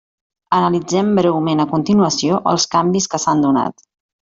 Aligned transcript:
Analitzem 0.59 1.11
breument 1.21 1.63
a 1.65 1.69
continuació 1.75 2.43
els 2.55 2.69
canvis 2.77 3.13
que 3.15 3.25
s'han 3.27 3.51
donat. 3.51 3.91